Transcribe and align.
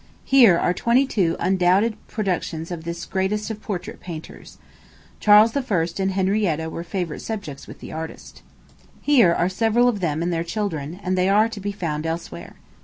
Here 0.25 0.57
are 0.57 0.73
twenty 0.73 1.05
two 1.05 1.35
undoubted 1.39 1.95
productions 2.07 2.71
of 2.71 2.85
this 2.85 3.05
greatest 3.05 3.51
of 3.51 3.61
portrait 3.61 3.99
painters. 3.99 4.57
Charles 5.19 5.55
I. 5.55 5.63
and 5.99 6.13
Henrietta 6.13 6.71
were 6.71 6.83
favorite 6.83 7.19
subjects 7.21 7.67
with 7.67 7.81
the 7.81 7.91
artist. 7.91 8.41
Here 8.99 9.31
are 9.31 9.47
several 9.47 9.87
of 9.87 9.99
them 9.99 10.23
and 10.23 10.33
their 10.33 10.43
children, 10.43 10.99
and 11.03 11.15
they 11.15 11.29
are 11.29 11.47
to 11.49 11.59
be 11.59 11.71
found 11.71 12.07
elsewhere. 12.07 12.55